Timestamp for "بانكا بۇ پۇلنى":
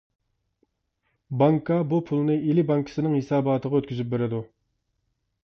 1.41-2.39